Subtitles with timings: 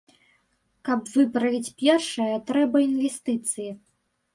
[0.89, 3.71] Каб выправіць першае, трэба інвестыцыі.